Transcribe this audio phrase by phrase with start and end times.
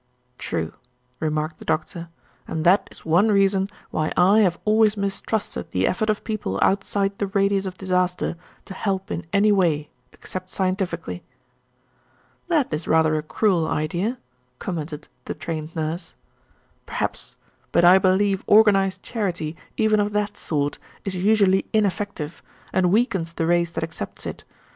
[0.39, 0.73] "True,"
[1.19, 2.09] remarked the Doctor,
[2.47, 7.19] "and that is one reason why I have always mistrusted the effort of people outside
[7.19, 8.35] the radius of disaster
[8.65, 11.21] to help in anyway, except scientifically."
[12.47, 14.17] "That is rather a cruel idea,"
[14.57, 16.15] commented the Trained Nurse.
[16.87, 17.35] "Perhaps.
[17.71, 22.41] But I believe organized charity even of that sort is usually ineffective,
[22.73, 24.45] and weakens the race that accepts it.